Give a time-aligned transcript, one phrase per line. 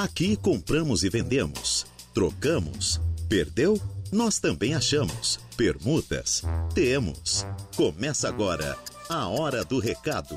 [0.00, 3.76] Aqui compramos e vendemos, trocamos, perdeu?
[4.12, 5.40] Nós também achamos.
[5.56, 6.44] Permutas?
[6.72, 7.44] Temos.
[7.74, 8.78] Começa agora
[9.10, 10.36] a Hora do Recado.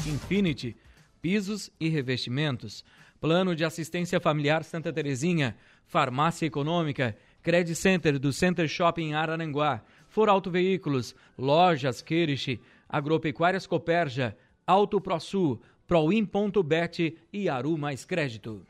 [0.06, 0.76] Infinity,
[1.20, 2.84] pisos e revestimentos,
[3.20, 10.28] Plano de Assistência Familiar Santa Terezinha, Farmácia Econômica, Credit Center do Center Shopping Araranguá, For
[10.28, 14.36] Auto Veículos, Lojas Kirish, Agropecuárias Coperja,
[14.66, 18.66] Auto ProSul, Proin.bet e Aru Mais Crédito.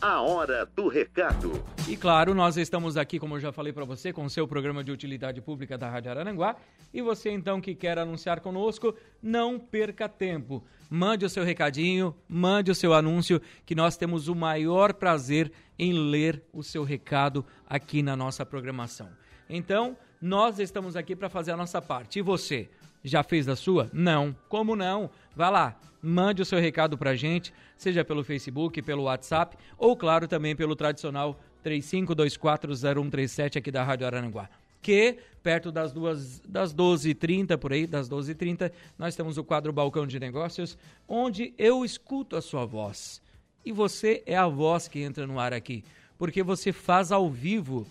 [0.00, 1.64] A hora do recado.
[1.88, 4.84] E claro, nós estamos aqui, como eu já falei para você, com o seu programa
[4.84, 6.56] de utilidade pública da Rádio Araranguá.
[6.92, 10.62] E você então que quer anunciar conosco, não perca tempo.
[10.90, 15.92] Mande o seu recadinho, mande o seu anúncio, que nós temos o maior prazer em
[15.92, 19.08] ler o seu recado aqui na nossa programação.
[19.48, 22.18] Então, nós estamos aqui para fazer a nossa parte.
[22.18, 22.70] E você?
[23.04, 23.90] Já fez a sua?
[23.92, 24.34] Não.
[24.48, 25.10] Como não?
[25.36, 30.26] Vá lá, mande o seu recado pra gente, seja pelo Facebook, pelo WhatsApp ou, claro,
[30.26, 34.48] também pelo tradicional 35240137 aqui da Rádio Arananguá.
[34.80, 40.06] Que, perto das, duas, das 12h30, por aí, das 12h30, nós temos o quadro Balcão
[40.06, 40.76] de Negócios,
[41.08, 43.22] onde eu escuto a sua voz.
[43.64, 45.82] E você é a voz que entra no ar aqui,
[46.18, 47.86] porque você faz ao vivo,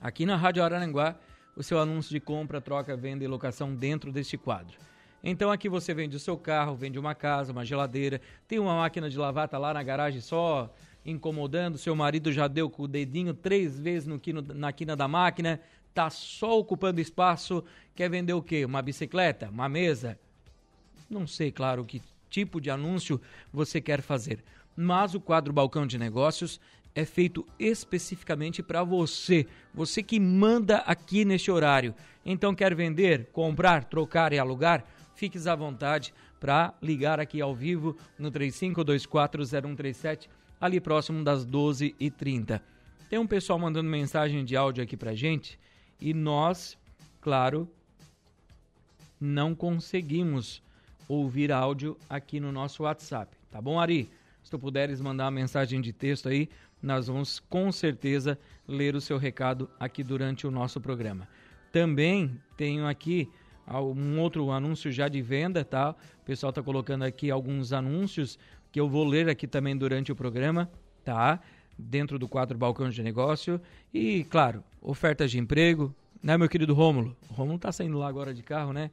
[0.00, 1.14] aqui na Rádio Arananguá,
[1.58, 4.78] o seu anúncio de compra, troca, venda e locação dentro deste quadro.
[5.24, 9.10] Então aqui você vende o seu carro, vende uma casa, uma geladeira, tem uma máquina
[9.10, 10.72] de lavar, tá lá na garagem só
[11.04, 15.08] incomodando, seu marido já deu com o dedinho três vezes no quino, na quina da
[15.08, 15.60] máquina,
[15.92, 18.64] tá só ocupando espaço, quer vender o quê?
[18.64, 19.48] Uma bicicleta?
[19.48, 20.16] Uma mesa?
[21.10, 23.20] Não sei, claro, que tipo de anúncio
[23.52, 24.44] você quer fazer.
[24.76, 26.60] Mas o quadro Balcão de Negócios
[26.94, 31.94] é feito especificamente para você, você que manda aqui neste horário.
[32.24, 34.84] Então quer vender, comprar, trocar e alugar?
[35.14, 40.28] Fiques à vontade para ligar aqui ao vivo no 35240137,
[40.60, 42.60] ali próximo das 12h30.
[43.08, 45.58] Tem um pessoal mandando mensagem de áudio aqui para gente
[46.00, 46.76] e nós,
[47.20, 47.68] claro,
[49.20, 50.62] não conseguimos
[51.08, 53.34] ouvir áudio aqui no nosso WhatsApp.
[53.50, 54.10] Tá bom, Ari?
[54.42, 56.48] Se tu puderes mandar uma mensagem de texto aí,
[56.82, 61.28] nós vamos com certeza ler o seu recado aqui durante o nosso programa.
[61.72, 63.28] Também tenho aqui
[63.66, 65.90] um outro anúncio já de venda, tá?
[66.22, 68.38] O pessoal está colocando aqui alguns anúncios
[68.72, 70.70] que eu vou ler aqui também durante o programa,
[71.04, 71.40] tá?
[71.78, 73.60] Dentro do quadro Balcão de Negócio.
[73.92, 77.16] E, claro, ofertas de emprego, né, meu querido Rômulo?
[77.30, 78.90] O Rômulo tá saindo lá agora de carro, né?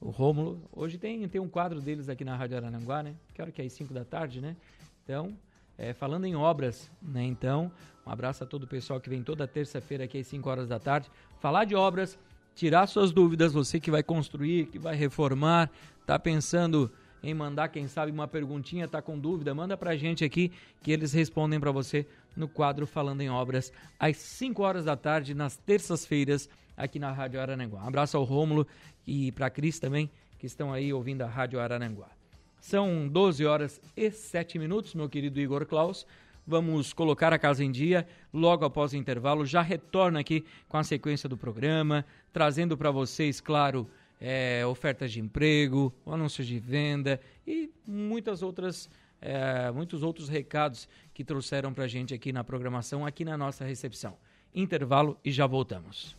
[0.00, 3.14] O Rômulo, hoje tem, tem um quadro deles aqui na Rádio Arananguá, né?
[3.32, 4.56] Que hora que é às 5 da tarde, né?
[5.04, 5.36] Então,
[5.76, 7.22] é, falando em obras, né?
[7.24, 7.70] Então,
[8.06, 10.78] um abraço a todo o pessoal que vem toda terça-feira aqui às 5 horas da
[10.78, 11.10] tarde.
[11.40, 12.18] Falar de obras,
[12.54, 15.70] tirar suas dúvidas, você que vai construir, que vai reformar,
[16.06, 16.90] tá pensando
[17.22, 21.12] em mandar, quem sabe, uma perguntinha, tá com dúvida, manda pra gente aqui que eles
[21.12, 22.06] respondem para você
[22.36, 27.40] no quadro Falando em Obras, às 5 horas da tarde, nas terças-feiras, aqui na Rádio
[27.40, 27.82] Arananguá.
[27.82, 28.66] Um abraço ao Rômulo
[29.06, 32.13] e pra Cris também, que estão aí ouvindo a Rádio Arananguá.
[32.64, 36.06] São 12 horas e 7 minutos, meu querido Igor Klaus.
[36.46, 39.44] vamos colocar a casa em dia logo após o intervalo.
[39.44, 43.86] Já retorno aqui com a sequência do programa, trazendo para vocês, claro,
[44.18, 48.88] é, ofertas de emprego, anúncios de venda e muitas outras,
[49.20, 53.62] é, muitos outros recados que trouxeram para a gente aqui na programação, aqui na nossa
[53.62, 54.16] recepção.
[54.54, 56.16] Intervalo e já voltamos.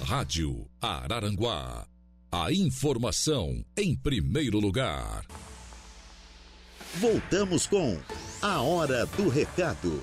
[0.00, 1.86] Rádio Araranguá.
[2.30, 5.24] A informação em primeiro lugar.
[6.96, 7.98] Voltamos com
[8.42, 10.02] A Hora do Recado.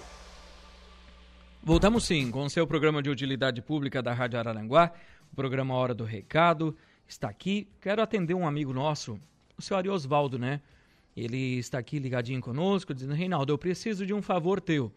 [1.61, 4.91] Voltamos sim com o seu programa de utilidade pública da Rádio Araranguá,
[5.31, 6.75] o programa Hora do Recado.
[7.07, 9.19] Está aqui, quero atender um amigo nosso,
[9.55, 10.61] o senhor Ari Osvaldo, né?
[11.15, 14.91] Ele está aqui ligadinho conosco, dizendo: Reinaldo, eu preciso de um favor teu.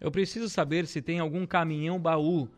[0.00, 2.48] Eu preciso saber se tem algum caminhão baú.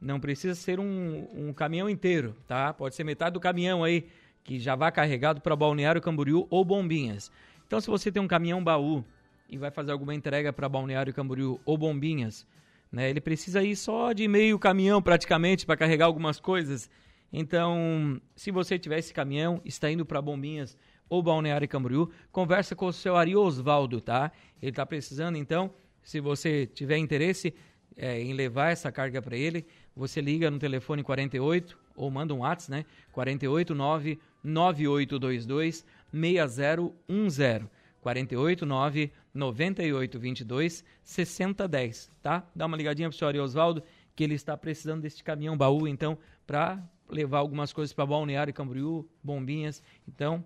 [0.00, 2.72] Não precisa ser um, um caminhão inteiro, tá?
[2.72, 4.06] Pode ser metade do caminhão aí,
[4.44, 7.32] que já vai carregado para Balneário Camboriú ou Bombinhas.
[7.66, 9.04] Então, se você tem um caminhão baú
[9.48, 12.46] e vai fazer alguma entrega para Balneário Camboriú ou Bombinhas,
[12.92, 16.88] né, ele precisa ir só de meio caminhão praticamente para carregar algumas coisas.
[17.32, 20.76] Então, se você tiver esse caminhão, está indo para Bombinhas
[21.08, 24.30] ou Balneário Camboriú, conversa com o seu Ari Osvaldo, tá?
[24.60, 25.72] Ele está precisando, então,
[26.02, 27.52] se você tiver interesse
[27.96, 29.66] é, em levar essa carga para ele,
[29.96, 32.84] você liga no telefone 48 ou manda um WhatsApp, né?
[33.12, 37.70] 489 9822 6010.
[38.02, 42.46] 489 9822 6010, tá?
[42.54, 43.82] Dá uma ligadinha pro senhor Oswaldo,
[44.14, 46.16] que ele está precisando deste caminhão baú, então,
[46.46, 49.82] para levar algumas coisas para Balneário Camboriú, bombinhas.
[50.06, 50.44] Então,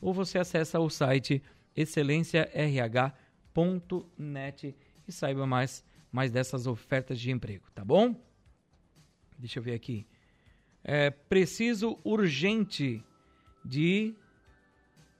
[0.00, 1.42] ou você acessa o site
[1.76, 4.74] excelênciarh.net
[5.06, 8.18] e saiba mais, mais dessas ofertas de emprego, tá bom?
[9.38, 10.06] Deixa eu ver aqui.
[10.82, 13.02] É preciso urgente
[13.64, 14.14] de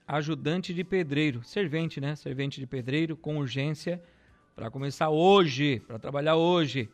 [0.07, 2.15] ajudante de pedreiro, servente, né?
[2.15, 3.99] Servente de pedreiro com urgência
[4.55, 6.87] para começar hoje, para trabalhar hoje,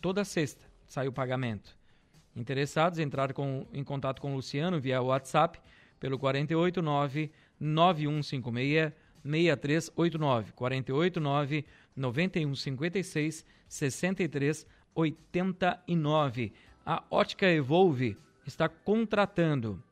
[0.00, 1.76] Toda sexta sai o pagamento.
[2.34, 5.60] Interessados, entrar com, em contato com o Luciano via WhatsApp
[5.98, 8.92] pelo 489 9156
[9.24, 11.64] 6389 489
[11.96, 16.52] 9156 6389
[16.84, 19.82] a Ótica Evolve está contratando.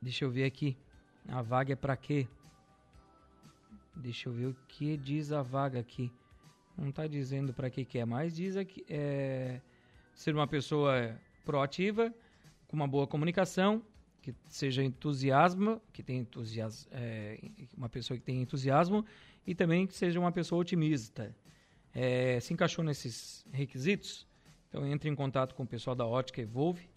[0.00, 0.76] Deixa eu ver aqui.
[1.28, 2.28] A vaga é para quê?
[3.94, 6.12] Deixa eu ver o que diz a vaga aqui.
[6.76, 9.60] Não está dizendo para que, que é, mas diz aqui é,
[10.14, 12.14] ser uma pessoa proativa,
[12.68, 13.82] com uma boa comunicação,
[14.26, 17.38] que seja entusiasmo, que tem entusiasmo, é,
[17.76, 19.06] uma pessoa que tem entusiasmo
[19.46, 21.32] e também que seja uma pessoa otimista.
[21.94, 24.26] É, se encaixou nesses requisitos?
[24.68, 26.90] Então entre em contato com o pessoal da Ótica Evolve.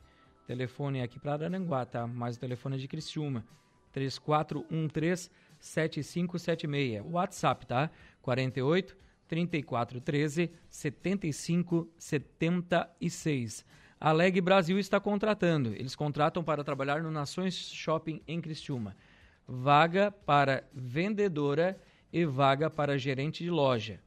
[0.48, 2.08] Telefone é aqui para Aranguá, tá?
[2.08, 3.46] Mas o telefone é de Criciúma.
[3.92, 7.06] 3413 7576.
[7.06, 7.92] WhatsApp, tá?
[8.24, 13.64] 48 3413 7576.
[14.02, 15.74] A Leg Brasil está contratando.
[15.74, 18.96] Eles contratam para trabalhar no Nações Shopping em Criciúma.
[19.46, 21.78] Vaga para vendedora
[22.14, 24.00] e vaga para gerente de loja.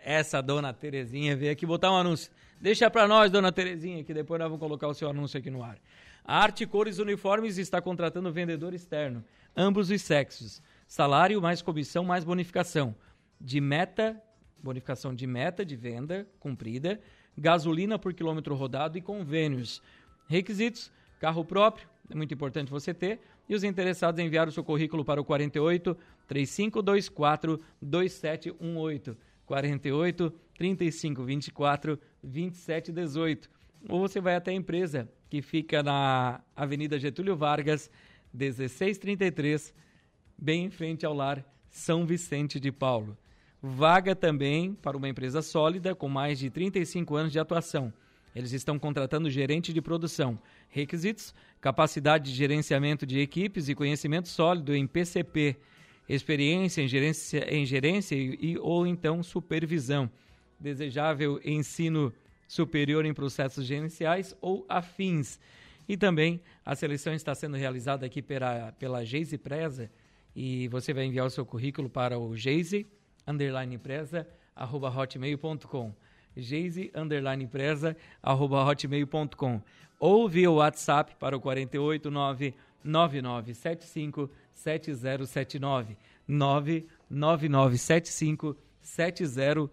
[0.03, 2.31] Essa dona Terezinha veio aqui botar um anúncio.
[2.65, 5.61] Deixa para nós, dona Terezinha, que depois nós vamos colocar o seu anúncio aqui no
[5.61, 5.77] ar.
[6.23, 9.23] A Arte Cores Uniformes está contratando vendedor externo,
[9.55, 10.63] ambos os sexos.
[10.87, 12.95] Salário mais comissão mais bonificação.
[13.39, 14.19] De meta,
[14.63, 16.99] bonificação de meta de venda cumprida,
[17.37, 19.79] gasolina por quilômetro rodado e convênios.
[20.27, 25.05] Requisitos: carro próprio, é muito importante você ter, e os interessados enviar o seu currículo
[25.05, 25.95] para o 48
[26.27, 29.15] 3524 2718.
[29.45, 33.49] 48 35 24 27 18.
[33.87, 37.89] Ou você vai até a empresa, que fica na Avenida Getúlio Vargas,
[38.33, 39.73] 1633,
[40.37, 43.17] bem em frente ao lar São Vicente de Paulo.
[43.61, 47.93] Vaga também para uma empresa sólida com mais de 35 anos de atuação.
[48.35, 50.37] Eles estão contratando gerente de produção.
[50.69, 55.57] Requisitos: capacidade de gerenciamento de equipes e conhecimento sólido em PCP
[56.07, 60.09] experiência em gerência, em gerência e, ou então supervisão.
[60.59, 62.13] Desejável ensino
[62.47, 65.39] superior em processos gerenciais ou afins.
[65.87, 69.89] E também a seleção está sendo realizada aqui pela, pela Geise Preza
[70.35, 72.85] e você vai enviar o seu currículo para o Geise
[73.25, 75.93] underline preza arroba hotmail.com
[76.35, 79.61] Geise underline preza arroba hotmail.com
[79.99, 85.97] ou via WhatsApp para o 489 9975 7079
[86.27, 89.71] 99975 7079.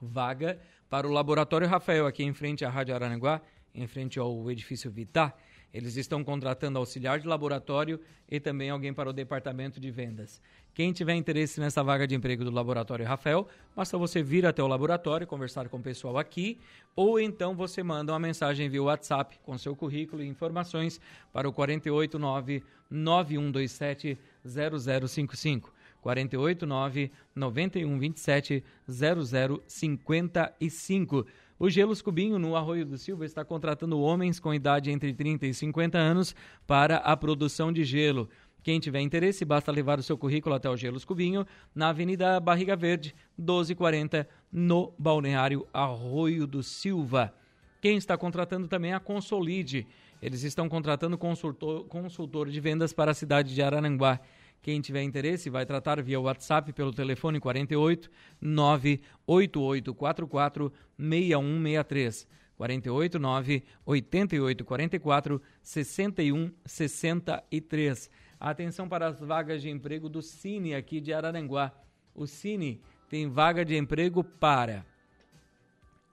[0.00, 3.42] Vaga para o Laboratório Rafael, aqui em frente à Rádio Aranguá,
[3.74, 5.36] em frente ao edifício Vitar.
[5.72, 10.40] Eles estão contratando auxiliar de laboratório e também alguém para o departamento de vendas.
[10.72, 14.66] Quem tiver interesse nessa vaga de emprego do Laboratório Rafael, basta você vir até o
[14.66, 16.58] laboratório, conversar com o pessoal aqui,
[16.96, 20.98] ou então você manda uma mensagem via WhatsApp com seu currículo e informações
[21.34, 25.79] para o 489 9127 0055.
[26.00, 31.26] 489 9127 0055.
[31.58, 35.52] O Gelos Cubinho, no Arroio do Silva, está contratando homens com idade entre 30 e
[35.52, 36.34] 50 anos
[36.66, 38.30] para a produção de gelo.
[38.62, 42.76] Quem tiver interesse, basta levar o seu currículo até o Gelos Cubinho, na Avenida Barriga
[42.76, 47.34] Verde, 1240, no Balneário Arroio do Silva.
[47.80, 49.86] Quem está contratando também é a Consolide.
[50.20, 54.20] Eles estão contratando consultor, consultor de vendas para a cidade de Arananguá.
[54.62, 62.28] Quem tiver interesse vai tratar via WhatsApp pelo telefone 48 98844 6163.
[62.56, 68.10] 48 9 88 44 61 63.
[68.38, 71.72] Atenção para as vagas de emprego do Cine aqui de Araranguá.
[72.14, 74.84] O Cine tem vaga de emprego para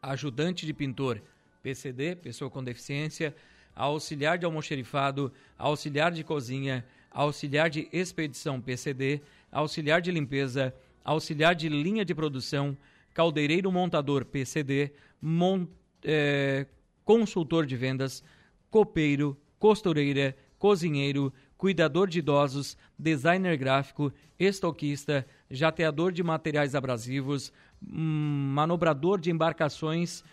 [0.01, 1.21] ajudante de pintor,
[1.61, 3.35] PCD, pessoa com deficiência,
[3.75, 6.85] auxiliar de almoxerifado, auxiliar de cozinha,
[7.17, 9.21] auxiliar de expedição PCD,
[9.51, 10.71] auxiliar de limpeza,
[11.03, 12.77] auxiliar de linha de produção,
[13.12, 15.65] caldeireiro montador PCD, mon,
[16.03, 16.67] é,
[17.03, 18.24] consultor de vendas,
[18.69, 29.19] copeiro, costureira, cozinheiro, cuidador de idosos, designer gráfico, estoquista, jateador de materiais abrasivos, hum, manobrador
[29.19, 30.24] de embarcações,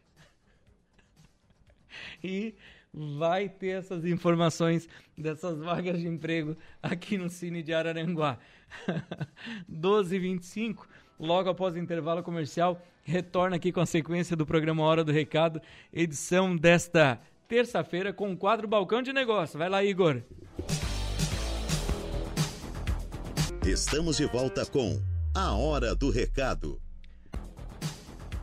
[2.22, 2.54] e
[2.92, 8.38] vai ter essas informações dessas vagas de emprego aqui no Cine de Araranguá.
[9.70, 10.86] 12h25,
[11.18, 15.62] logo após o intervalo comercial, retorna aqui com a sequência do programa Hora do Recado,
[15.92, 19.58] edição desta terça-feira com o quadro Balcão de Negócio.
[19.58, 20.22] Vai lá, Igor.
[23.66, 25.00] Estamos de volta com
[25.34, 26.78] a Hora do Recado.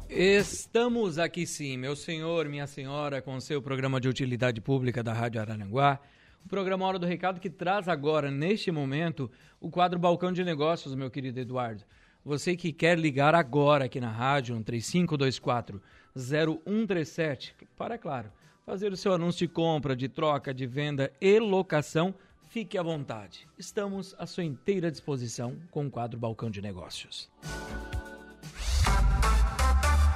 [0.10, 5.14] Estamos aqui sim, meu senhor, minha senhora, com o seu programa de utilidade pública da
[5.14, 6.00] Rádio Araranguá.
[6.44, 10.96] O programa Hora do Recado que traz agora, neste momento, o quadro Balcão de Negócios,
[10.96, 11.84] meu querido Eduardo.
[12.24, 15.82] Você que quer ligar agora aqui na rádio, um 3524
[16.16, 18.32] 0137, para, claro,
[18.66, 22.16] fazer o seu anúncio de compra, de troca, de venda e locação,
[22.50, 23.48] fique à vontade.
[23.60, 27.30] Estamos à sua inteira disposição com o quadro Balcão de Negócios.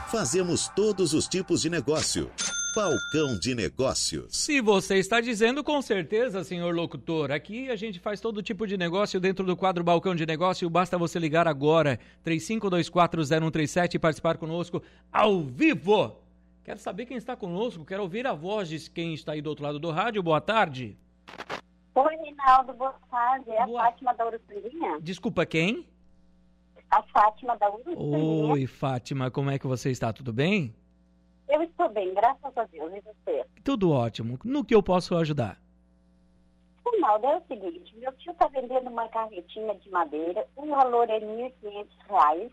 [0.10, 2.32] Fazemos todos os tipos de negócio.
[2.76, 4.36] Balcão de Negócios.
[4.36, 7.32] Se você está dizendo, com certeza, senhor locutor.
[7.32, 10.70] Aqui a gente faz todo tipo de negócio dentro do quadro Balcão de Negócio.
[10.70, 14.82] Basta você ligar agora, 35240137 e participar conosco
[15.12, 16.29] ao vivo.
[16.70, 19.66] Quero saber quem está conosco, quero ouvir a voz de quem está aí do outro
[19.66, 20.22] lado do rádio.
[20.22, 20.96] Boa tarde.
[21.96, 23.50] Oi, Rinaldo, boa tarde.
[23.50, 23.82] É boa...
[23.82, 25.00] a Fátima da Uruçurinha.
[25.02, 25.88] Desculpa, quem?
[26.92, 28.54] A Fátima da Uruçurinha.
[28.54, 30.14] Oi, Fátima, como é que você está?
[30.14, 30.76] Tudo bem?
[31.48, 32.94] Eu estou bem, graças a Deus.
[32.94, 33.46] E você?
[33.64, 34.38] Tudo ótimo.
[34.44, 35.60] No que eu posso ajudar?
[36.86, 41.18] Ronaldo, é o seguinte, meu tio está vendendo uma carretinha de madeira, o valor é
[41.18, 42.52] R$ 1.500.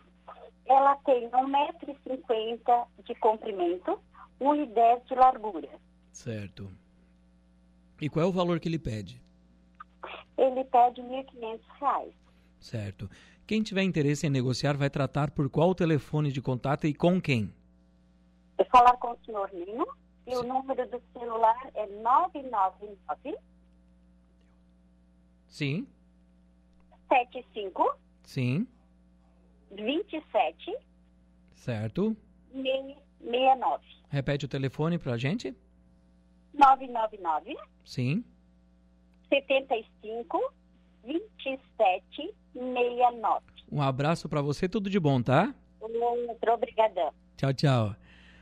[0.69, 3.97] Ela tem 1,50m de comprimento,
[4.39, 5.69] 1,10m de largura.
[6.11, 6.71] Certo.
[8.01, 9.21] E qual é o valor que ele pede?
[10.37, 12.13] Ele pede R$ 1.500.
[12.59, 13.09] Certo.
[13.45, 17.53] Quem tiver interesse em negociar vai tratar por qual telefone de contato e com quem?
[18.57, 19.87] É falar com o senhor Lino
[20.25, 20.37] e Sim.
[20.37, 23.37] o número do celular é 999
[25.47, 25.87] Sim.
[27.09, 28.67] 75 Sim.
[29.71, 30.77] 27
[31.55, 32.15] Certo.
[32.53, 33.96] 69.
[34.09, 35.53] Repete o telefone pra gente.
[36.53, 38.23] 999 Sim.
[39.29, 40.53] 75
[41.03, 43.45] 2769.
[43.71, 45.53] Um abraço para você, tudo de bom, tá?
[45.79, 47.13] Muito obrigadão.
[47.35, 47.95] Tchau, tchau.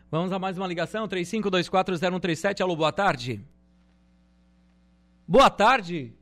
[0.10, 2.62] Vamos a mais uma ligação, 35240137.
[2.62, 3.42] Alô, boa tarde.
[5.28, 6.14] Boa tarde.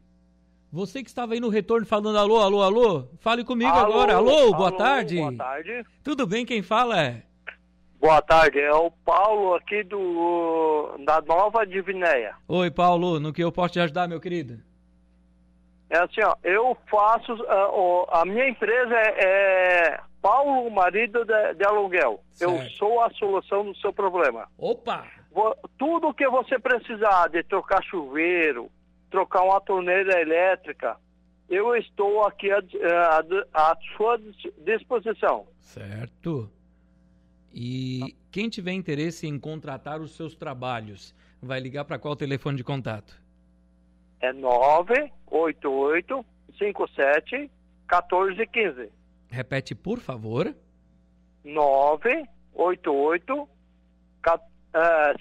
[0.71, 4.15] Você que estava aí no retorno falando alô, alô, alô, fale comigo alô, agora.
[4.15, 5.17] Alô, alô, boa tarde.
[5.17, 5.85] Boa tarde.
[6.03, 7.21] Tudo bem, quem fala?
[8.03, 12.35] Boa tarde, é o Paulo aqui do da Nova Divinéia.
[12.49, 14.59] Oi, Paulo, no que eu posso te ajudar, meu querido?
[15.89, 21.63] É assim, ó, eu faço, uh, a minha empresa é, é Paulo Marido de, de
[21.63, 22.21] Aluguel.
[22.33, 22.51] Certo.
[22.51, 24.49] Eu sou a solução do seu problema.
[24.57, 25.07] Opa!
[25.77, 28.69] Tudo que você precisar de trocar chuveiro,
[29.09, 30.97] trocar uma torneira elétrica,
[31.49, 34.19] eu estou aqui à sua
[34.57, 35.47] disposição.
[35.61, 36.51] Certo.
[37.53, 42.63] E quem tiver interesse em contratar os seus trabalhos, vai ligar para qual telefone de
[42.63, 43.21] contato?
[44.23, 46.25] é 988
[46.57, 47.51] 57
[47.91, 48.89] 1415.
[49.29, 50.55] Repete, por favor.
[51.43, 53.49] 988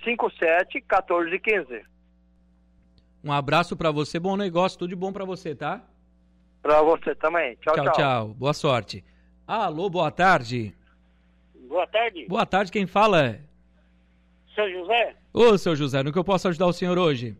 [0.05, 1.85] 57 1415.
[3.25, 5.83] Um abraço para você, bom negócio, tudo de bom para você, tá?
[6.63, 7.57] Para você também.
[7.57, 8.29] Tchau, tchau, tchau, tchau.
[8.29, 9.05] Boa sorte.
[9.47, 10.75] Alô, boa tarde.
[11.73, 12.27] Boa tarde.
[12.27, 13.41] Boa tarde, quem fala?
[14.55, 15.17] Seu José?
[15.33, 17.35] Ô, seu José, no que eu posso ajudar o senhor hoje?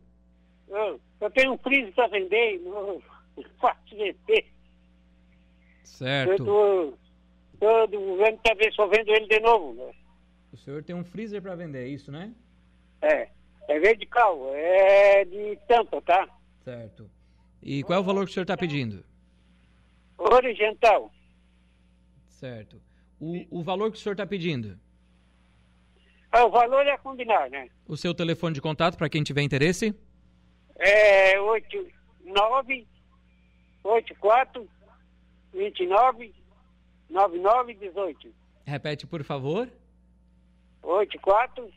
[0.69, 2.59] Eu, eu tenho um freezer para vender,
[3.61, 4.47] faço vender.
[5.85, 6.47] Certo.
[6.47, 6.99] Todo,
[7.61, 9.75] todo vendo quer ver só vendo ele de novo.
[9.75, 9.93] né?
[10.51, 12.33] O senhor tem um freezer para vender, é isso, né?
[13.03, 13.29] É.
[13.69, 16.27] É verde cal, é de tampa, tá?
[16.65, 17.11] Certo.
[17.63, 19.05] E qual é o valor que o senhor está pedindo?
[20.17, 21.13] Oriental.
[22.29, 22.81] Certo.
[23.23, 24.77] O, o valor que o senhor está pedindo?
[26.33, 27.69] Ah, o valor é combinar, né?
[27.87, 29.95] O seu telefone de contato para quem tiver interesse?
[30.75, 32.85] É 89
[33.85, 34.69] 84
[35.55, 36.35] 29
[37.09, 38.35] 99 18.
[38.67, 39.71] Repete, por favor.
[40.83, 41.73] 84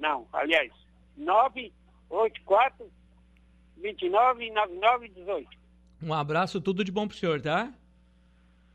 [0.00, 0.72] Não, aliás,
[1.16, 2.90] 984
[3.76, 5.48] 29 99 18.
[6.02, 7.72] Um abraço, tudo de bom pro senhor, tá?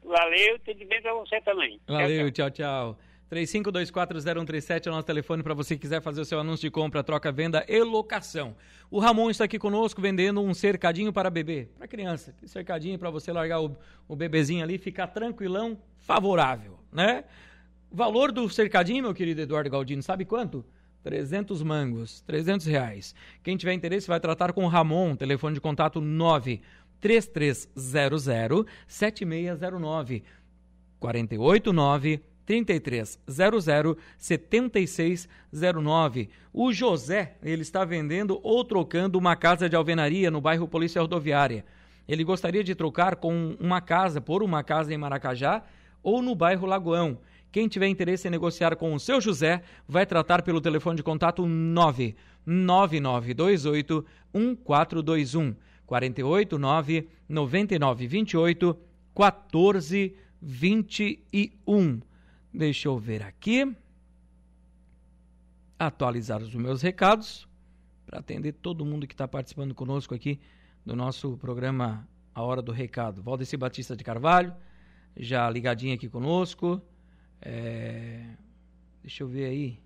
[0.03, 1.79] Valeu, tudo bem pra você também.
[1.87, 2.99] Valeu, Tchau, tchau, tchau.
[3.31, 7.03] 35240137 é o nosso telefone para você que quiser fazer o seu anúncio de compra,
[7.03, 8.55] troca, venda e locação.
[8.89, 12.33] O Ramon está aqui conosco vendendo um cercadinho para bebê, para criança.
[12.45, 17.23] Cercadinho para você largar o, o bebezinho ali, ficar tranquilão, favorável, né?
[17.91, 20.65] Valor do cercadinho, meu querido Eduardo Galdino, sabe quanto?
[21.03, 23.15] 300 mangos, 300 reais.
[23.41, 26.61] Quem tiver interesse vai tratar com o Ramon, telefone de contato 9
[26.99, 30.23] 3300 7609
[30.99, 36.29] 489 3300 7609.
[36.51, 41.63] O José, ele está vendendo ou trocando uma casa de alvenaria no bairro Polícia Rodoviária.
[42.07, 45.61] Ele gostaria de trocar com uma casa por uma casa em Maracajá
[46.01, 47.19] ou no bairro Lagoão.
[47.51, 51.45] Quem tiver interesse em negociar com o seu José, vai tratar pelo telefone de contato
[55.89, 62.01] 9 9928 1421 489 9928 1421.
[62.53, 63.75] Deixa eu ver aqui.
[65.77, 67.45] Atualizar os meus recados
[68.05, 70.39] para atender todo mundo que está participando conosco aqui
[70.85, 73.21] do nosso programa A Hora do Recado.
[73.21, 74.55] Valdeci Batista de Carvalho,
[75.15, 76.81] já ligadinho aqui conosco.
[77.41, 78.35] É...
[79.01, 79.79] Deixa eu ver aí.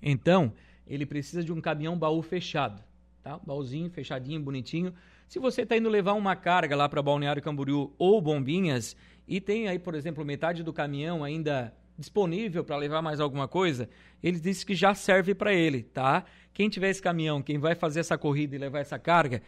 [0.01, 0.53] Então,
[0.85, 2.81] ele precisa de um caminhão baú fechado,
[3.21, 3.37] tá?
[3.45, 4.93] Baúzinho fechadinho, bonitinho.
[5.27, 8.95] Se você está indo levar uma carga lá para Balneário Camboriú ou Bombinhas
[9.27, 13.89] e tem aí, por exemplo, metade do caminhão ainda disponível para levar mais alguma coisa,
[14.23, 16.23] ele disse que já serve para ele, tá?
[16.53, 19.41] Quem tiver esse caminhão, quem vai fazer essa corrida e levar essa carga,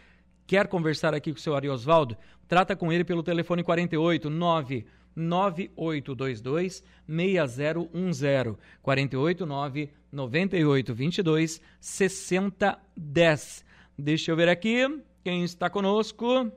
[0.45, 4.85] quer conversar aqui com o seu Ari Osvaldo, trata com ele pelo telefone 48 9
[5.15, 13.65] 9822 6010 489 9822 6010.
[13.97, 14.85] Deixa eu ver aqui
[15.29, 16.51] quem está conosco.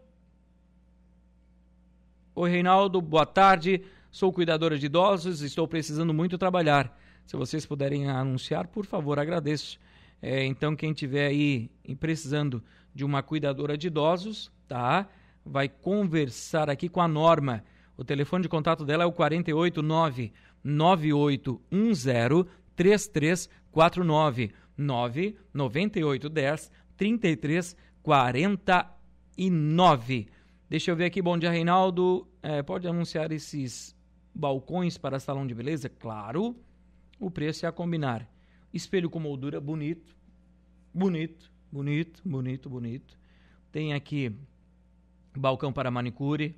[2.34, 3.82] Oi, Reinaldo, boa tarde.
[4.10, 6.98] Sou cuidadora de idosos, estou precisando muito trabalhar.
[7.26, 9.78] Se vocês puderem anunciar, por favor, agradeço.
[10.22, 15.06] É, então, quem tiver aí precisando de uma cuidadora de idosos, tá?
[15.44, 17.62] Vai conversar aqui com a Norma.
[17.94, 20.32] O telefone de contato dela é o 489
[20.64, 27.91] 9810 3349 99810 3349.
[30.68, 32.26] Deixa eu ver aqui, bom dia, Reinaldo.
[32.42, 33.96] É, pode anunciar esses
[34.34, 35.88] balcões para salão de beleza?
[35.88, 36.56] Claro.
[37.20, 38.28] O preço é a combinar.
[38.74, 40.16] Espelho com moldura bonito,
[40.92, 43.16] bonito, bonito, bonito, bonito.
[43.70, 44.36] Tem aqui
[45.36, 46.56] balcão para manicure,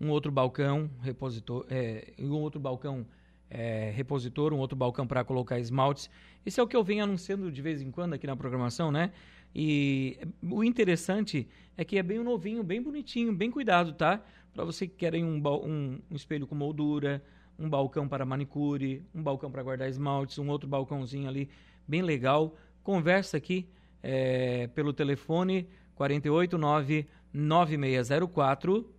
[0.00, 3.06] um outro balcão repositor, é, um outro balcão
[3.50, 6.08] é, repositor, um outro balcão para colocar esmaltes.
[6.46, 9.12] Esse é o que eu venho anunciando de vez em quando aqui na programação, né?
[9.54, 14.22] E o interessante é que é bem novinho, bem bonitinho, bem cuidado, tá?
[14.52, 17.22] Para você que querem um, um, um espelho com moldura,
[17.58, 21.48] um balcão para manicure, um balcão para guardar esmaltes, um outro balcãozinho ali
[21.86, 22.56] bem legal.
[22.82, 23.68] Conversa aqui
[24.02, 28.90] é, pelo telefone 489 9604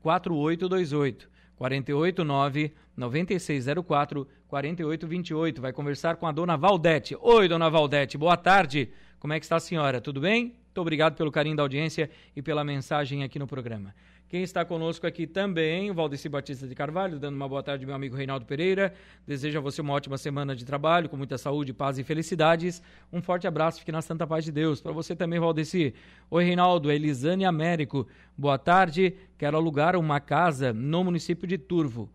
[0.00, 5.60] 4828 489 9604 4828.
[5.60, 7.16] Vai conversar com a dona Valdete.
[7.20, 8.90] Oi, dona Valdete, boa tarde.
[9.26, 10.00] Como é que está a senhora?
[10.00, 10.54] Tudo bem?
[10.66, 13.92] Muito obrigado pelo carinho da audiência e pela mensagem aqui no programa.
[14.28, 17.96] Quem está conosco aqui também, o Valdeci Batista de Carvalho, dando uma boa tarde meu
[17.96, 18.94] amigo Reinaldo Pereira.
[19.26, 22.80] Desejo a você uma ótima semana de trabalho, com muita saúde, paz e felicidades.
[23.12, 24.80] Um forte abraço, fique na santa paz de Deus.
[24.80, 25.92] Para você também, Valdeci.
[26.30, 28.06] Oi, Reinaldo, Elisane Américo.
[28.38, 32.08] Boa tarde, quero alugar uma casa no município de Turvo.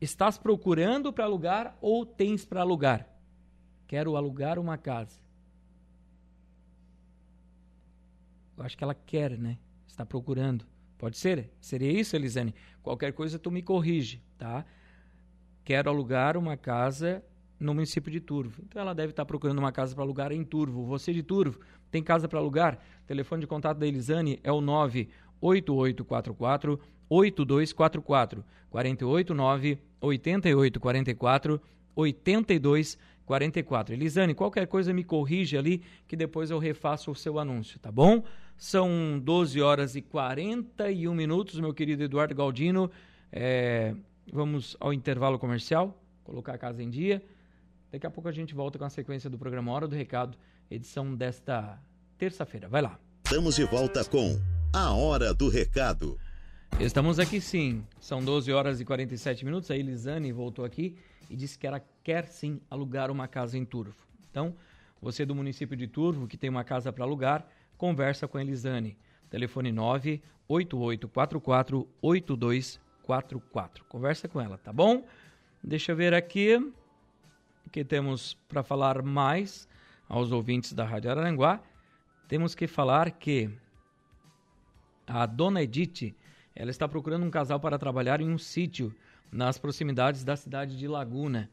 [0.00, 3.06] Estás procurando para alugar ou tens para alugar?
[3.86, 5.23] Quero alugar uma casa.
[8.56, 9.58] Eu acho que ela quer, né?
[9.86, 10.66] Está procurando.
[10.98, 11.50] Pode ser?
[11.60, 12.54] Seria isso, Elisane?
[12.82, 14.64] Qualquer coisa tu me corrige, tá?
[15.64, 17.22] Quero alugar uma casa
[17.58, 18.62] no município de Turvo.
[18.62, 20.84] Então ela deve estar procurando uma casa para alugar em Turvo.
[20.84, 22.78] Você de Turvo, tem casa para alugar?
[23.02, 31.60] O telefone de contato da Elisane é o 98844 8244 489 8844
[31.96, 33.94] 8244.
[33.94, 38.22] Elisane, qualquer coisa me corrige ali que depois eu refaço o seu anúncio, tá bom?
[38.56, 42.90] São 12 horas e 41 minutos, meu querido Eduardo Galdino.
[43.32, 43.94] É,
[44.32, 47.22] vamos ao intervalo comercial, colocar a casa em dia.
[47.90, 50.36] Daqui a pouco a gente volta com a sequência do programa Hora do Recado,
[50.70, 51.78] edição desta
[52.18, 52.68] terça-feira.
[52.68, 52.98] Vai lá.
[53.24, 54.38] Estamos de volta com
[54.72, 56.18] a Hora do Recado.
[56.80, 57.84] Estamos aqui sim.
[58.00, 59.70] São 12 horas e 47 minutos.
[59.70, 60.96] A Elisane voltou aqui
[61.30, 63.94] e disse que ela quer sim alugar uma casa em Turvo.
[64.30, 64.54] Então,
[65.00, 67.46] você do município de Turvo que tem uma casa para alugar,
[67.84, 68.96] conversa com a Elisane.
[69.28, 73.84] Telefone 98844 8244.
[73.84, 75.04] Conversa com ela, tá bom?
[75.62, 76.56] Deixa eu ver aqui
[77.66, 79.68] o que temos para falar mais
[80.08, 81.60] aos ouvintes da Rádio Araranguá.
[82.26, 83.50] Temos que falar que
[85.06, 86.16] a dona Edith,
[86.56, 88.94] ela está procurando um casal para trabalhar em um sítio
[89.30, 91.50] nas proximidades da cidade de Laguna.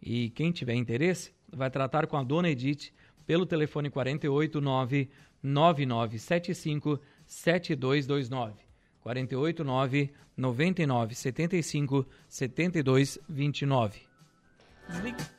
[0.00, 2.94] E quem tiver interesse, vai tratar com a dona Edith
[3.26, 5.10] pelo telefone 489
[5.42, 8.54] 9975 7229.
[9.00, 14.00] 489 99 75 72 29.
[14.88, 15.36] Desliga.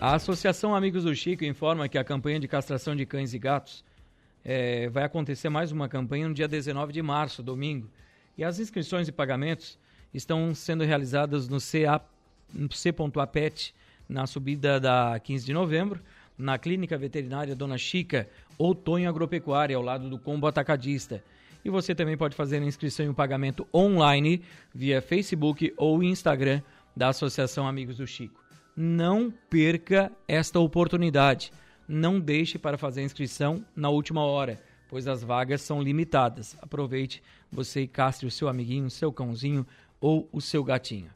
[0.00, 3.84] A Associação Amigos do Chico informa que a campanha de castração de cães e gatos
[4.44, 7.90] é, vai acontecer mais uma campanha no dia 19 de março, domingo.
[8.36, 9.76] E as inscrições e pagamentos
[10.14, 12.00] estão sendo realizadas no CA,
[12.54, 13.74] no C.APET
[14.08, 16.00] na subida da 15 de novembro,
[16.36, 21.22] na Clínica Veterinária Dona Chica ou Tonho Agropecuária, ao lado do Combo Atacadista.
[21.64, 24.42] E você também pode fazer a inscrição e o pagamento online
[24.74, 26.62] via Facebook ou Instagram
[26.96, 28.40] da Associação Amigos do Chico.
[28.76, 31.52] Não perca esta oportunidade.
[31.86, 36.56] Não deixe para fazer a inscrição na última hora, pois as vagas são limitadas.
[36.62, 39.66] Aproveite você e castre o seu amiguinho, o seu cãozinho
[40.00, 41.10] ou o seu gatinho.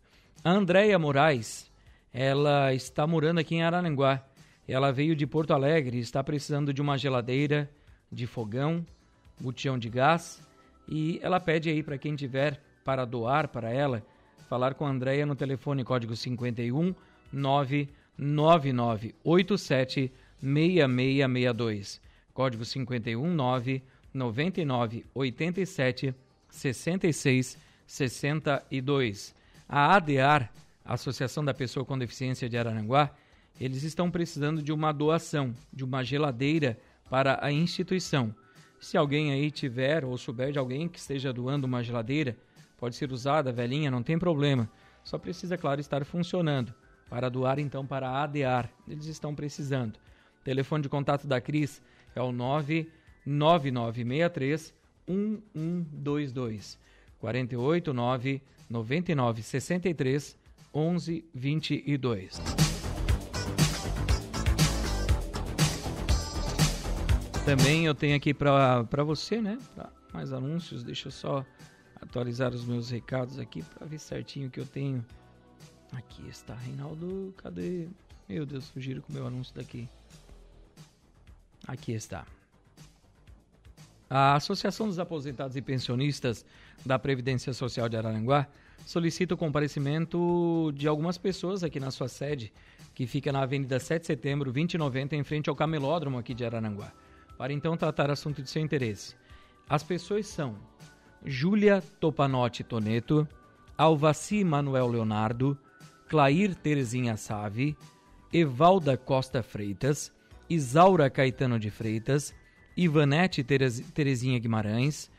[0.45, 1.72] A Andréia Moraes
[2.13, 4.23] ela está morando aqui em Araranguá.
[4.69, 7.71] Ela veio de Porto Alegre, está precisando de uma geladeira,
[8.11, 8.85] de fogão,
[9.41, 10.43] botijão de gás
[10.89, 14.05] e ela pede aí para quem tiver para doar para ela,
[14.49, 16.95] falar com a Andrea no telefone código 51
[17.33, 22.01] 99987 6662.
[22.35, 26.15] Código 51 999 87
[26.51, 29.35] 66 62.
[30.85, 33.11] Associação da Pessoa com Deficiência de Araranguá,
[33.61, 38.35] eles estão precisando de uma doação, de uma geladeira para a instituição.
[38.81, 42.37] Se alguém aí tiver ou souber de alguém que esteja doando uma geladeira,
[42.77, 44.69] pode ser usada, velhinha, não tem problema.
[45.05, 46.75] Só precisa, claro, estar funcionando.
[47.09, 48.71] Para doar, então, para a ADAR.
[48.89, 49.97] Eles estão precisando.
[50.41, 51.83] O telefone de contato da Cris
[52.15, 54.75] é o 99963
[55.07, 56.79] 1122
[57.21, 60.42] 489 9963
[60.75, 62.41] 11 22.
[67.45, 69.59] Também eu tenho aqui para você, né?
[69.75, 71.45] Pra mais anúncios, deixa eu só
[72.01, 75.05] atualizar os meus recados aqui para ver certinho que eu tenho.
[75.93, 77.89] Aqui está, Reinaldo, cadê?
[78.29, 79.89] Meu Deus, fugiram com o meu anúncio daqui.
[81.67, 82.27] Aqui está.
[84.09, 86.45] A Associação dos Aposentados e Pensionistas
[86.85, 88.47] da Previdência Social de Araranguá
[88.85, 92.53] solicita o comparecimento de algumas pessoas aqui na sua sede,
[92.95, 96.93] que fica na Avenida 7 de Setembro, 2090, em frente ao Camelódromo aqui de Araranguá,
[97.39, 99.15] para então tratar assunto de seu interesse.
[99.69, 100.57] As pessoas são
[101.25, 103.27] Júlia Topanotti Toneto,
[103.79, 105.59] Alvaci Manuel Leonardo,
[106.09, 107.77] Clair Terezinha Save,
[108.33, 110.13] Evalda Costa Freitas,
[110.49, 112.35] Isaura Caetano de Freitas,
[112.77, 115.11] Ivanete Terezinha Guimarães,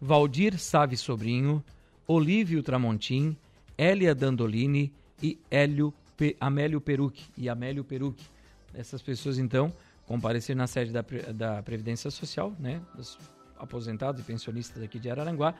[0.00, 1.62] Valdir Save Sobrinho,
[2.10, 3.36] Olívio Tramontim,
[3.76, 4.90] Elia Dandolini
[5.22, 8.26] e Hélio Pe Amélio Perucchi e Amélio Perucchi.
[8.72, 9.70] Essas pessoas, então,
[10.06, 13.18] compareceram na sede da, da Previdência Social, né, dos
[13.58, 15.54] aposentados e pensionistas aqui de Araranguá,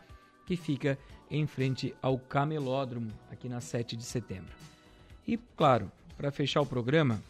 [0.47, 0.99] que fica
[1.31, 4.55] em frente ao Camelódromo, aqui na 7 de setembro.
[5.27, 7.23] E, claro, para fechar o programa,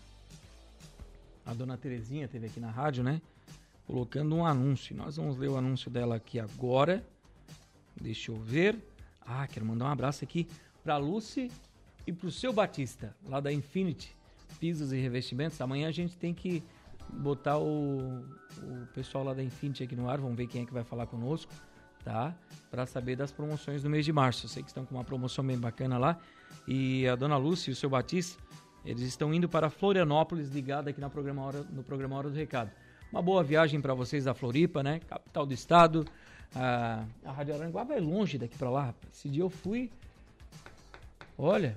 [1.45, 3.21] a dona Terezinha teve aqui na rádio, né?
[3.85, 4.95] Colocando um anúncio.
[4.95, 7.05] Nós vamos ler o anúncio dela aqui agora.
[8.01, 8.79] Deixa eu ver.
[9.31, 10.49] Ah, quero mandar um abraço aqui
[10.83, 11.51] para Lucy
[12.07, 14.17] e para o seu Batista, lá da Infinity
[14.59, 15.61] Pisos e Revestimentos.
[15.61, 16.63] Amanhã a gente tem que
[17.11, 18.25] botar o,
[18.63, 20.19] o pessoal lá da Infinity aqui no ar.
[20.19, 21.53] Vamos ver quem é que vai falar conosco,
[22.03, 22.35] tá?
[22.71, 24.47] Para saber das promoções do mês de março.
[24.47, 26.19] Eu sei que estão com uma promoção bem bacana lá.
[26.67, 28.43] E a dona Lúcia e o seu Batista,
[28.83, 32.71] eles estão indo para Florianópolis, ligado aqui no programa Hora, no programa Hora do Recado.
[33.13, 35.01] Uma boa viagem para vocês da Floripa, né?
[35.01, 36.07] Capital do estado.
[36.55, 38.95] A, a Rádio Aranguá vai longe daqui para lá.
[39.13, 39.91] Esse dia eu fui.
[41.37, 41.77] Olha,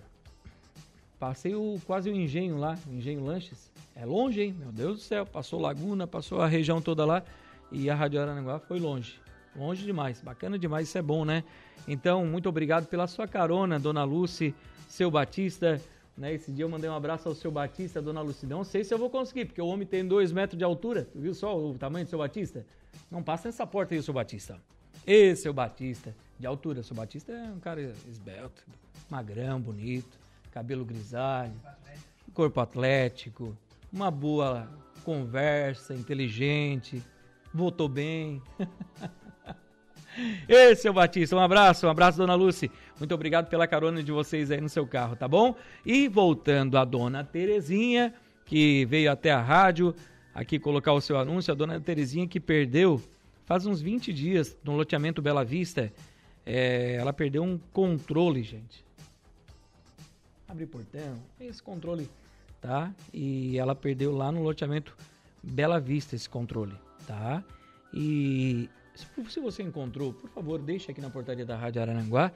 [1.19, 3.71] passei o, quase o engenho lá, o engenho Lanches.
[3.95, 4.55] É longe, hein?
[4.57, 5.25] Meu Deus do céu.
[5.25, 7.23] Passou Laguna, passou a região toda lá.
[7.71, 9.19] E a Rádio Aranguá foi longe.
[9.55, 10.21] Longe demais.
[10.21, 11.43] Bacana demais, isso é bom, né?
[11.87, 14.55] Então, muito obrigado pela sua carona, dona Lucy,
[14.87, 15.81] seu Batista.
[16.17, 16.33] Né?
[16.33, 18.45] Esse dia eu mandei um abraço ao seu Batista, dona Lucy.
[18.45, 21.07] Não sei se eu vou conseguir, porque o homem tem dois metros de altura.
[21.11, 22.65] Tu viu só o tamanho do seu Batista?
[23.11, 24.57] Não passa nessa porta aí, seu Batista.
[25.05, 26.81] E seu Batista, de altura.
[26.81, 28.63] Seu Batista é um cara esbelto,
[29.09, 30.17] magrão, bonito,
[30.51, 31.53] cabelo grisalho,
[32.33, 33.57] corpo atlético,
[33.91, 34.69] uma boa
[35.03, 37.03] conversa, inteligente,
[37.53, 38.41] votou bem.
[40.47, 42.71] Ei, seu Batista, um abraço, um abraço, dona Lucy.
[42.97, 45.55] Muito obrigado pela carona de vocês aí no seu carro, tá bom?
[45.85, 48.13] E voltando a dona Terezinha,
[48.45, 49.95] que veio até a rádio
[50.33, 53.01] aqui colocar o seu anúncio, a dona Terezinha que perdeu
[53.45, 55.91] faz uns 20 dias no loteamento Bela Vista.
[56.45, 58.85] É, ela perdeu um controle, gente.
[60.47, 62.09] Abre portão, esse controle,
[62.59, 62.93] tá?
[63.13, 64.95] E ela perdeu lá no loteamento
[65.41, 66.75] Bela Vista esse controle,
[67.07, 67.43] tá?
[67.93, 68.69] E
[69.27, 72.31] se você encontrou, por favor, deixe aqui na portaria da Rádio Araranguá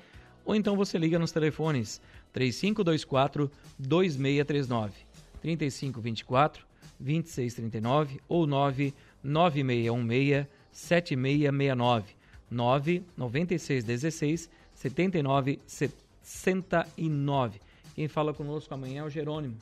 [0.45, 1.99] ou então você liga nos telefones
[2.31, 4.93] 3524 2639,
[5.41, 6.65] 3524
[6.99, 12.15] 2639 ou 99616 7669,
[12.51, 17.59] 99616 7969.
[17.95, 19.55] Quem fala conosco amanhã é o Jerônimo,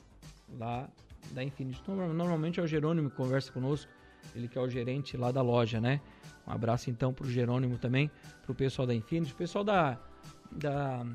[0.57, 0.89] lá
[1.31, 1.79] da Infinity.
[1.87, 3.91] Normalmente é o Jerônimo que conversa conosco,
[4.35, 6.01] ele que é o gerente lá da loja, né?
[6.47, 8.09] Um abraço então pro Jerônimo também,
[8.43, 9.99] pro pessoal da Infinity, pessoal da.
[10.51, 11.05] da.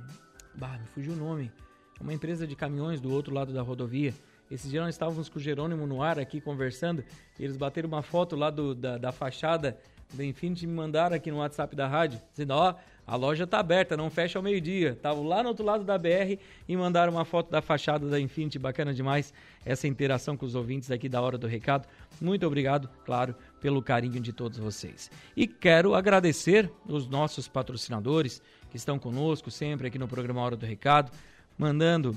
[0.55, 1.51] Bah, me fugiu o nome.
[1.99, 4.15] É uma empresa de caminhões do outro lado da rodovia.
[4.51, 7.05] Esses dias nós estávamos com o Jerônimo no ar aqui conversando,
[7.39, 9.79] e eles bateram uma foto lá do, da, da fachada
[10.13, 12.75] da Infinity me mandaram aqui no WhatsApp da rádio, dizendo, ó,
[13.07, 14.91] a loja tá aberta, não fecha ao meio-dia.
[14.91, 18.59] Estavam lá no outro lado da BR e mandaram uma foto da fachada da Infinity,
[18.59, 19.33] bacana demais
[19.65, 21.89] essa interação com os ouvintes aqui da Hora do Recado.
[22.21, 25.11] Muito obrigado, claro, pelo carinho de todos vocês.
[25.37, 30.67] E quero agradecer os nossos patrocinadores que estão conosco sempre aqui no programa Hora do
[30.67, 31.11] Recado,
[31.57, 32.15] mandando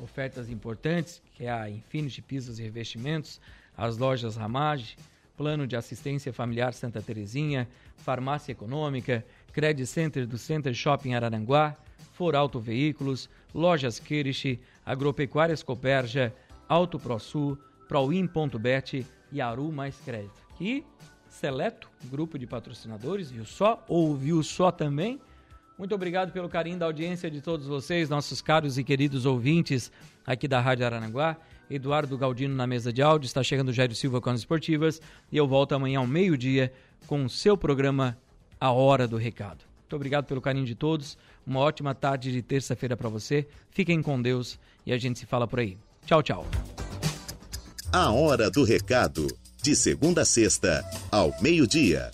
[0.00, 3.40] ofertas importantes, que é a Infinity Pisos e Revestimentos,
[3.76, 4.96] as lojas Ramage,
[5.36, 11.76] Plano de Assistência Familiar Santa Terezinha, Farmácia Econômica, Credit Center do Center Shopping Araranguá,
[12.12, 16.34] For Auto Veículos, Lojas Kirish, Agropecuárias Coperja,
[16.68, 17.56] Auto ProSul,
[17.86, 20.40] Proin.bet e Aru Mais Crédito.
[20.56, 20.84] Que
[21.28, 23.84] seleto grupo de patrocinadores, viu só?
[23.88, 25.20] Ou viu só também?
[25.78, 29.92] Muito obrigado pelo carinho da audiência de todos vocês, nossos caros e queridos ouvintes
[30.26, 31.36] aqui da Rádio Aranaguá.
[31.70, 35.46] Eduardo Galdino na mesa de áudio, está chegando Jairo Silva com as esportivas e eu
[35.46, 36.72] volto amanhã ao meio-dia
[37.06, 38.18] com o seu programa
[38.58, 39.64] A Hora do Recado.
[39.82, 44.20] Muito obrigado pelo carinho de todos, uma ótima tarde de terça-feira para você, fiquem com
[44.20, 45.78] Deus e a gente se fala por aí.
[46.06, 46.46] Tchau, tchau.
[47.92, 49.26] A Hora do Recado,
[49.62, 52.10] de segunda a sexta, ao meio-dia.